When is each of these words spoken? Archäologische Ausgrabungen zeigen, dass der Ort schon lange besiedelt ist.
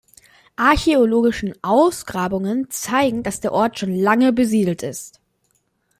Archäologische 0.55 1.53
Ausgrabungen 1.61 2.71
zeigen, 2.71 3.21
dass 3.21 3.39
der 3.39 3.51
Ort 3.53 3.77
schon 3.77 3.93
lange 3.93 4.33
besiedelt 4.33 4.81
ist. 4.81 5.21